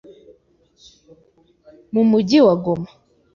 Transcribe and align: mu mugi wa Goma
mu 1.93 2.01
mugi 2.09 2.37
wa 2.45 2.55
Goma 2.63 2.89